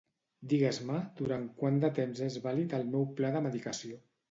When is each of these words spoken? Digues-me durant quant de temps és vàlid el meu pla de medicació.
Digues-me 0.53 0.95
durant 1.19 1.43
quant 1.59 1.77
de 1.85 1.93
temps 2.01 2.23
és 2.31 2.41
vàlid 2.49 2.77
el 2.81 2.89
meu 2.97 3.09
pla 3.21 3.35
de 3.39 3.45
medicació. 3.51 4.05